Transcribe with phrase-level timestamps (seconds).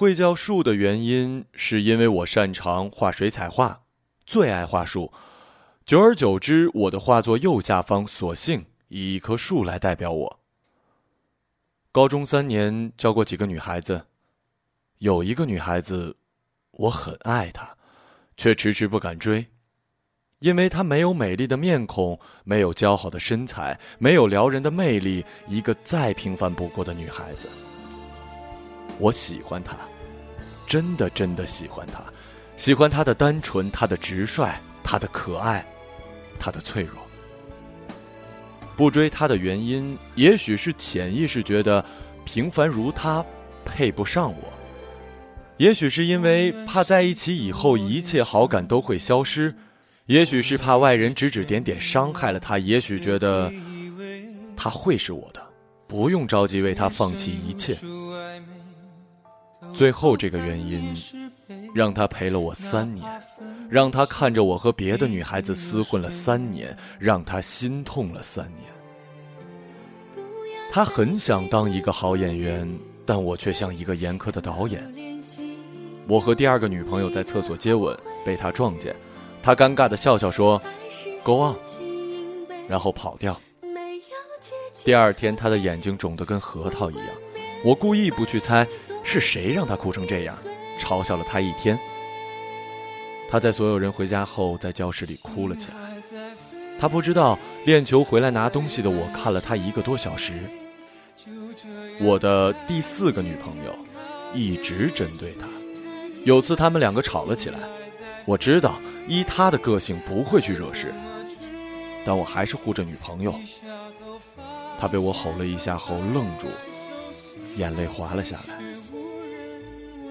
[0.00, 3.82] 会叫树的原因，是因为我擅长画水彩画，
[4.24, 5.12] 最爱画树。
[5.84, 10.40] 久而久之，我的画作右下方索性以一棵树来代表我。
[11.92, 14.06] 高中三年教过几个女孩子，
[15.00, 16.16] 有一个女孩子，
[16.70, 17.76] 我很爱她，
[18.38, 19.48] 却迟迟不敢追，
[20.38, 27.46] 因为她没有美丽的面孔，没有姣好的身材，没有撩人的魅力，一个再平凡不过的女孩子。
[28.98, 29.76] 我喜欢她。
[30.70, 32.00] 真的真的喜欢他，
[32.56, 34.48] 喜欢他的单纯，他的直率，
[34.84, 35.66] 他的可爱，
[36.38, 36.94] 他的脆弱。
[38.76, 41.84] 不追他的原因，也许是潜意识觉得
[42.24, 43.22] 平凡如他
[43.64, 44.52] 配不上我，
[45.56, 49.52] 也许是因为怕在一起以后一切好感都会消失，
[50.06, 53.52] 也许是怕外人指指点点伤害了他，也许觉得
[54.56, 55.42] 他会是我的，
[55.88, 57.76] 不用着急为他放弃一切。
[59.72, 60.94] 最后这个原因，
[61.74, 63.06] 让他陪了我三年，
[63.68, 68.70] 让他看着我和别的女孩子厮混了三年，让他心痛了三年。
[70.72, 74.92] 他很想当一个好演员，但我却像一个严苛的导演。
[76.06, 78.94] 我和第二个女朋友在厕所接吻，被他撞见，
[79.42, 80.60] 他尴尬的笑笑说
[81.22, 81.56] ：“Go on。”
[82.68, 83.40] 然后跑掉。
[84.84, 87.06] 第二天，他的眼睛肿得跟核桃一样。
[87.64, 88.66] 我故意不去猜。
[89.02, 90.36] 是谁让他哭成这样？
[90.78, 91.78] 嘲笑了他一天。
[93.30, 95.74] 他在所有人回家后，在教室里哭了起来。
[96.80, 100.32] 他不知道练球回来拿东西的我看了他一个多小时。
[102.00, 103.74] 我的第四个女朋友
[104.34, 105.46] 一直针对他。
[106.24, 107.58] 有次他们两个吵了起来，
[108.24, 110.92] 我知道依他的个性不会去惹事，
[112.04, 113.34] 但我还是护着女朋友。
[114.78, 116.46] 他被我吼了一下后愣住，
[117.56, 118.69] 眼泪滑了下来。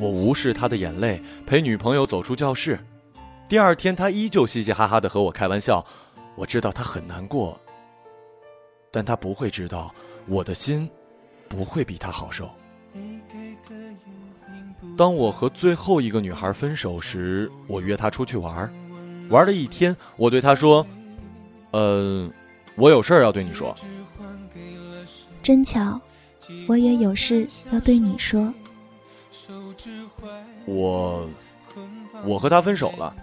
[0.00, 2.80] 我无视他的眼泪，陪女朋友走出教室。
[3.48, 5.84] 第二天，他依旧嘻嘻哈哈的和我开玩笑。
[6.36, 7.60] 我知道他很难过，
[8.90, 9.94] 但他不会知道
[10.26, 10.88] 我的心
[11.48, 12.50] 不会比他好受。
[14.96, 18.72] 当我和最后一个女孩分手时，我约她出去玩，
[19.28, 19.94] 玩了一天。
[20.16, 20.86] 我对她说
[21.72, 22.32] ：“嗯，
[22.74, 23.76] 我有事儿要对你说。”
[25.42, 26.00] 真巧，
[26.66, 28.52] 我也有事要对你说。
[30.66, 31.28] 我，
[32.24, 33.14] 我和他分手了。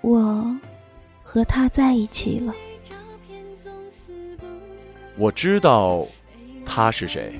[0.00, 0.56] 我，
[1.22, 2.54] 和他在一起了。
[5.16, 6.06] 我知道，
[6.64, 7.38] 他是谁。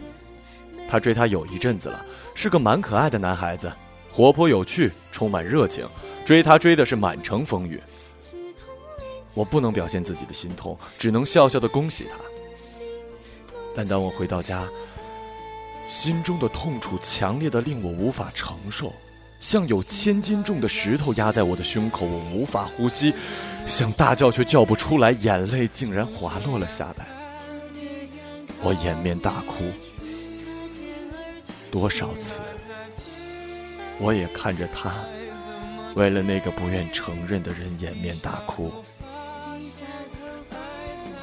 [0.89, 2.05] 他追她有一阵子了，
[2.35, 3.73] 是个蛮可爱的男孩子，
[4.13, 5.87] 活泼有趣，充满热情。
[6.25, 7.81] 追他追的是满城风雨。
[9.35, 12.19] 我不能表现自己的心痛，只能笑笑的恭喜他。
[13.75, 14.69] 但当我回到家。
[15.87, 18.93] 心中的痛楚强烈的令我无法承受，
[19.41, 23.13] 像有千斤重的石头压在我的胸口，我无法呼吸，
[23.67, 27.07] 想大叫却叫不出来，眼泪竟然滑落了下来。
[28.63, 29.65] 我掩面大哭，
[31.71, 32.41] 多少次，
[33.99, 34.95] 我也看着他，
[35.97, 38.73] 为了那个不愿承认的人掩面大哭。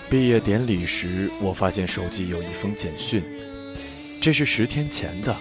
[0.09, 3.23] 毕业典礼时，我发现手机有一封简讯。
[4.21, 5.35] 这是十天前的，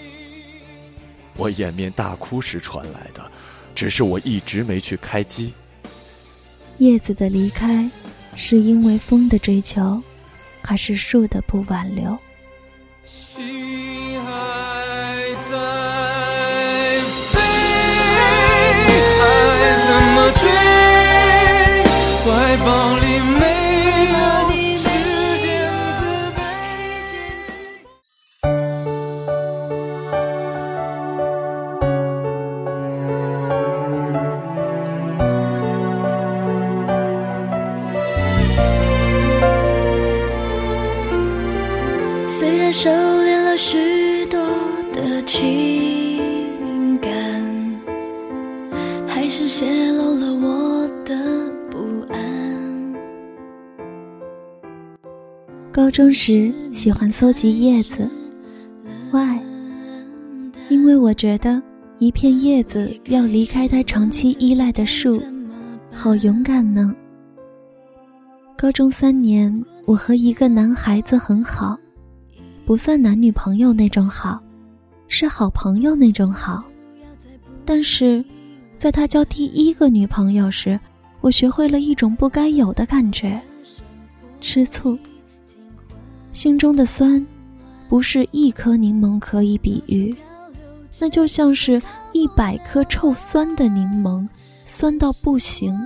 [1.36, 3.30] 我掩面大哭时传来的，
[3.74, 5.52] 只是我一直没去开机。
[6.78, 7.90] 叶子的离开，
[8.36, 10.00] 是因为风的追求，
[10.62, 12.16] 还是树的不挽留？
[55.98, 58.08] 中时喜欢搜集叶子
[59.10, 59.40] ，Why？
[60.68, 61.60] 因为我觉得
[61.98, 65.20] 一片叶子要离开它长期依赖的树，
[65.92, 66.94] 好勇敢呢。
[68.56, 69.52] 高中三年，
[69.86, 71.76] 我和一个男孩子很好，
[72.64, 74.40] 不算男女朋友那种好，
[75.08, 76.62] 是好朋友那种好。
[77.64, 78.24] 但是，
[78.78, 80.78] 在他交第一个女朋友时，
[81.20, 83.42] 我学会了一种不该有的感觉，
[84.40, 84.96] 吃醋。
[86.38, 87.26] 心中的酸，
[87.88, 90.14] 不是一颗柠檬可以比喻。
[90.96, 91.82] 那就像是
[92.12, 94.24] 一百颗臭酸的柠檬，
[94.64, 95.76] 酸到不行。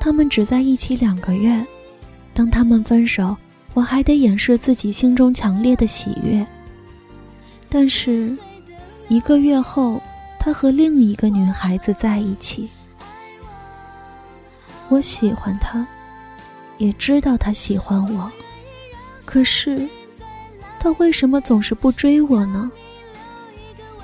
[0.00, 1.64] 他们只在一起两个月，
[2.34, 3.36] 当他们分手，
[3.72, 6.44] 我还得掩饰自己心中强烈的喜悦。
[7.68, 8.36] 但是，
[9.06, 10.02] 一个月后，
[10.40, 12.68] 他和另一个女孩子在一起。
[14.88, 15.86] 我喜欢他，
[16.78, 18.28] 也知道他喜欢我，
[19.28, 19.86] 可是，
[20.80, 22.72] 他为什么总是不追我呢？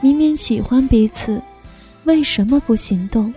[0.02, 1.40] 明明喜欢彼此，
[2.04, 3.32] 为什么不行动？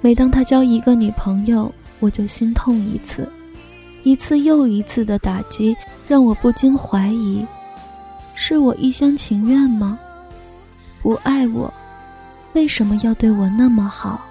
[0.00, 3.28] 每当他交一个女朋友，我就心痛一次，
[4.04, 5.76] 一次又一次的打击
[6.06, 7.44] 让我不禁怀疑：
[8.36, 9.98] 是我一厢情愿吗？
[11.02, 11.74] 不爱我，
[12.52, 14.24] 为什么要对我那么好？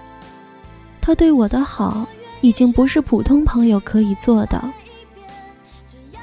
[1.02, 2.08] 他对我的好，
[2.40, 4.72] 已经不是普通朋友可以做到。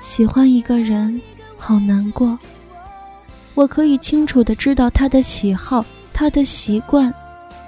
[0.05, 1.19] 喜欢一个人，
[1.57, 2.39] 好难过。
[3.55, 7.13] 我可以清楚的知道他的喜好，他的习惯，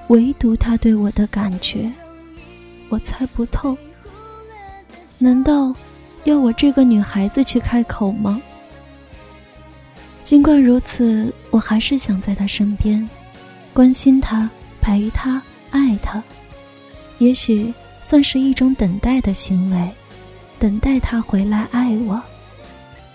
[0.08, 1.90] 唯独他对我的感觉，
[2.90, 3.74] 我猜不透。
[5.18, 5.74] 难道
[6.24, 8.38] 要我这个女孩子去开口吗？
[10.22, 13.08] 尽管如此，我还是想在他身边，
[13.72, 14.48] 关心他，
[14.82, 16.22] 陪他，爱他。
[17.16, 17.72] 也许
[18.04, 19.90] 算是一种等待的行为，
[20.58, 22.20] 等待他回来爱我，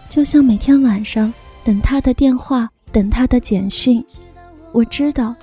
[0.09, 1.33] 就像每天晚上
[1.63, 4.03] 等他的电话，等他的简讯。
[4.71, 5.35] 我知道，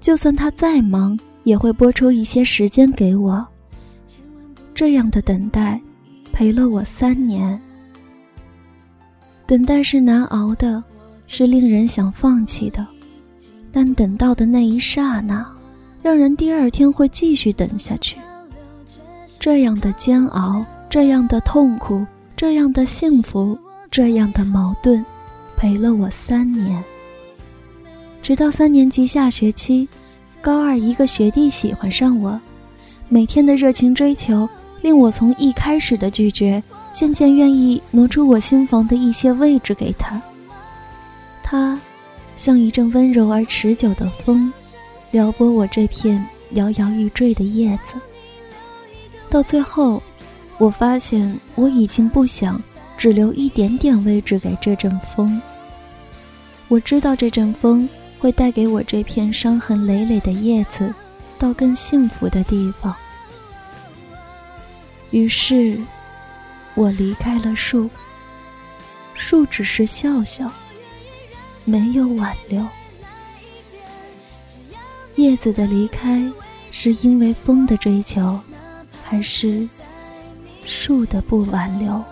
[0.00, 3.46] 就算他再忙，也会拨出一些时间给我。
[4.74, 5.80] 这样的等待，
[6.32, 7.60] 陪了我三年。
[9.46, 10.82] 等待是难熬的，
[11.26, 12.86] 是令人想放弃的，
[13.72, 15.46] 但等到的那一刹那。
[16.02, 18.18] 让人第二天会继续等下去。
[19.38, 22.04] 这样的煎熬，这样的痛苦，
[22.36, 23.56] 这样的幸福，
[23.92, 25.04] 这样的矛盾，
[25.56, 26.82] 陪了我三年。
[28.20, 29.88] 直到三年级下学期，
[30.42, 32.38] 高二一个学弟喜欢上我，
[33.08, 34.48] 每天的热情追求
[34.80, 36.60] 令我从一开始的拒绝，
[36.90, 40.20] 渐渐愿意挪出我心房的一些位置给他。
[41.40, 41.80] 他，
[42.34, 44.52] 像一阵温柔而持久的风。
[45.12, 47.94] 撩拨我这片摇摇欲坠的叶子，
[49.28, 50.02] 到最后，
[50.60, 52.62] 我发现我已经不想
[52.94, 55.40] 只留一点点位置给这阵风。
[56.68, 60.94] 我知道这阵风会带给我这片伤痕累累的叶子
[61.38, 62.94] 到更幸福的地方。
[65.12, 65.80] 于是，
[66.74, 67.88] 我离开了树。
[69.14, 70.52] 树只是笑笑，
[71.64, 72.66] 没有挽留。
[75.16, 76.30] 叶子的离开，
[76.70, 78.38] 是因为风的追求，
[79.02, 79.66] 还是
[80.64, 82.02] 树的不挽留？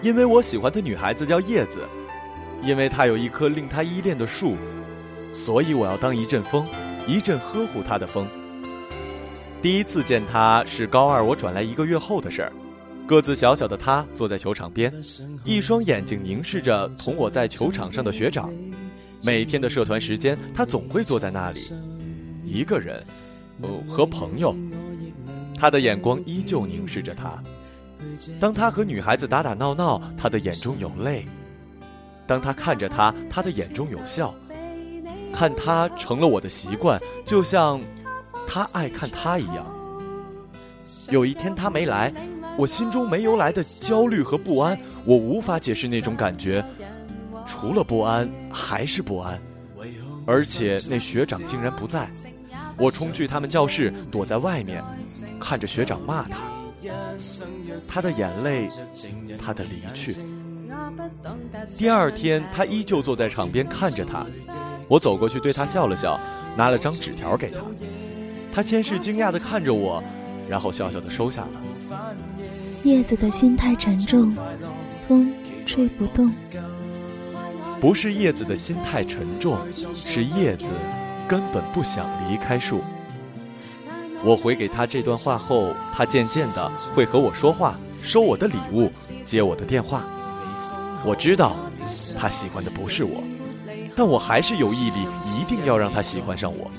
[0.00, 1.86] 因为我喜欢的女孩子叫叶子，
[2.60, 4.56] 因为她有一棵令她依恋的树，
[5.32, 6.66] 所以我要当一阵风，
[7.06, 8.26] 一阵呵护她的风。
[9.62, 12.52] 第一次见她是高二，我转来一个月后的事儿。
[13.12, 14.90] 个子小小的他坐在球场边，
[15.44, 18.50] 一双眼睛凝视着同我在球场上的学长。
[19.22, 21.60] 每天的社团时间，他总会坐在那里，
[22.42, 23.04] 一个人，
[23.86, 24.56] 和朋友。
[25.54, 27.38] 他的眼光依旧凝视着他。
[28.40, 31.26] 当他和女孩子打打闹闹，他的眼中有泪；
[32.26, 34.34] 当他看着他，他的眼中有笑。
[35.34, 37.78] 看他成了我的习惯，就像。
[38.48, 39.66] 他爱看他一样。
[41.10, 42.12] 有一天他没来，
[42.56, 46.64] 我心中没由来的焦虑和不安，我无法解释那种感觉，
[47.46, 49.40] 除了不安还是不安。
[50.24, 52.08] 而且那学长竟然不在，
[52.76, 54.84] 我冲去他们教室，躲在外面，
[55.40, 56.38] 看着学长骂他，
[57.88, 58.68] 他的眼泪，
[59.38, 60.16] 他的离去。
[61.76, 64.24] 第二天他依旧坐在场边看着他，
[64.86, 66.20] 我走过去对他笑了笑，
[66.56, 67.58] 拿了张纸条给他。
[68.54, 70.02] 他先是惊讶地看着我，
[70.52, 71.48] 然后笑笑的收下了。
[72.82, 74.36] 叶子的心太沉重，
[75.08, 75.32] 风
[75.64, 76.30] 吹不动。
[77.80, 79.56] 不是叶子的心太沉重，
[80.04, 80.68] 是叶子
[81.26, 82.82] 根本不想离开树。
[84.22, 88.92] 我回给他这段话后，他渐渐的会和我说话，收我的礼物，
[89.24, 90.04] 接我的电话。
[91.02, 91.56] 我知道，
[92.18, 93.24] 他喜欢的不是我，
[93.96, 96.70] 但我还是有毅力，一定要让他喜欢上我。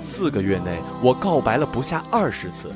[0.00, 2.70] 四个月内，我告白了不下二十次，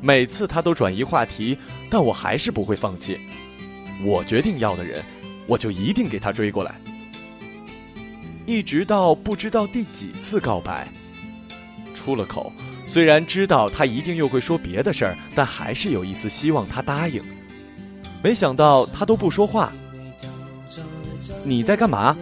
[0.00, 1.58] 每次他都转移话题，
[1.90, 3.18] 但我还是不会放弃。
[4.04, 5.02] 我决定要的人，
[5.46, 6.74] 我就一定给他追过来。
[8.46, 10.88] 一直到不知道第几次告白，
[11.94, 12.52] 出了口。
[12.86, 17.22] 虽然知道他一定又会说别的事儿，但还是有一丝希望他答应。
[18.22, 19.70] 没想到他都不说话。
[21.44, 22.16] 你在干嘛？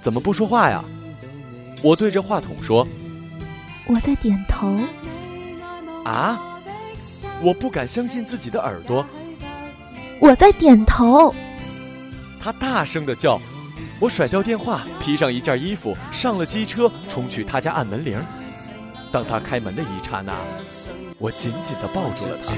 [0.00, 0.84] 怎么不说话呀？
[1.82, 2.86] 我对着话筒说
[3.86, 4.78] ：“我在点头。”
[6.04, 6.40] 啊！
[7.42, 9.04] 我不敢相信自己的耳朵。
[10.20, 11.34] 我在点头。
[12.40, 13.40] 他大声的叫。
[13.98, 18.18] 我甩掉电话，披上一件衣服，上了机车，冲去他家按门铃。
[19.10, 20.34] 当他开门的一刹那，
[21.18, 22.52] 我紧紧的抱住了他。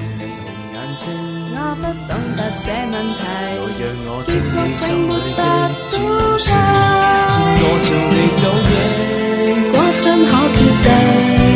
[10.01, 10.87] 真可决定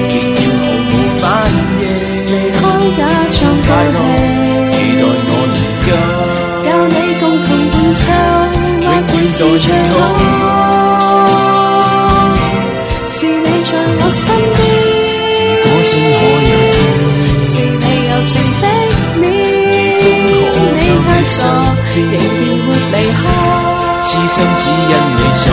[0.10, 1.24] 亦要毫无反
[1.80, 1.82] 应
[2.28, 3.98] 离开也像快乐
[4.74, 5.90] 期待我而家
[6.68, 8.06] 有你共同伴奏
[8.84, 9.96] 永远是最好
[13.08, 14.22] 是你在我身
[14.58, 14.60] 边
[15.64, 16.54] 可知可有
[17.48, 18.64] 是你柔情的
[19.22, 19.24] 脸
[20.76, 21.32] 你太傻
[21.96, 22.14] 仍然
[22.68, 23.22] 没离开
[24.02, 25.46] 痴心只因你在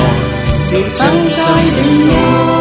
[0.57, 1.01] 是真
[1.33, 1.41] 心
[1.77, 1.79] 的
[2.15, 2.60] 爱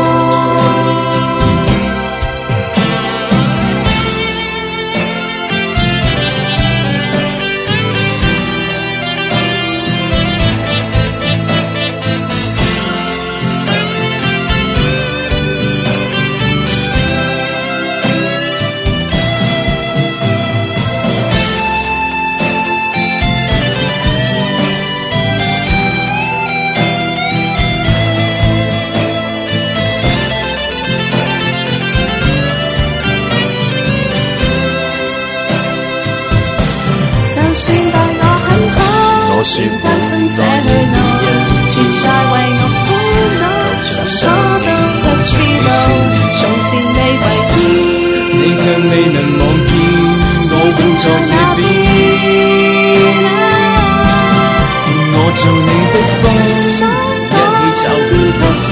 [55.39, 58.69] 做你的风，一起找回爱情，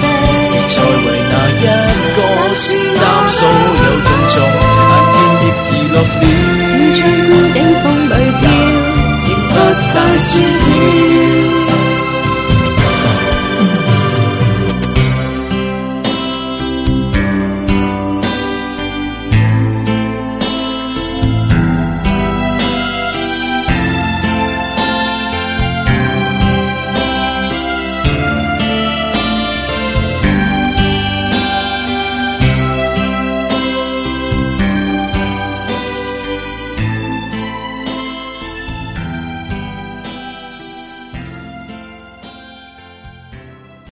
[0.68, 1.64] 再为那一
[2.14, 2.20] 个
[3.00, 3.52] 担所有
[4.04, 6.37] 动作，眼见叶儿落了。